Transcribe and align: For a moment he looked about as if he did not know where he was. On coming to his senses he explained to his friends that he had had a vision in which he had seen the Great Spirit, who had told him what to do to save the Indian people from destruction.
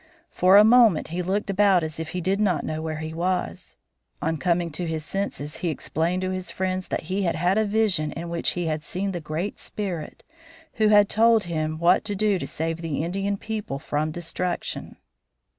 For 0.31 0.57
a 0.57 0.63
moment 0.63 1.09
he 1.09 1.21
looked 1.21 1.51
about 1.51 1.83
as 1.83 1.99
if 1.99 2.09
he 2.09 2.21
did 2.21 2.39
not 2.39 2.65
know 2.65 2.81
where 2.81 2.97
he 2.97 3.13
was. 3.13 3.77
On 4.19 4.35
coming 4.37 4.71
to 4.71 4.87
his 4.87 5.05
senses 5.05 5.57
he 5.57 5.67
explained 5.69 6.23
to 6.23 6.31
his 6.31 6.49
friends 6.49 6.87
that 6.87 7.01
he 7.01 7.21
had 7.21 7.35
had 7.35 7.59
a 7.59 7.65
vision 7.65 8.11
in 8.13 8.27
which 8.29 8.53
he 8.53 8.65
had 8.65 8.81
seen 8.81 9.11
the 9.11 9.21
Great 9.21 9.59
Spirit, 9.59 10.23
who 10.81 10.87
had 10.87 11.07
told 11.07 11.43
him 11.43 11.77
what 11.77 12.03
to 12.05 12.15
do 12.15 12.39
to 12.39 12.47
save 12.47 12.81
the 12.81 13.03
Indian 13.03 13.37
people 13.37 13.77
from 13.77 14.09
destruction. 14.09 14.95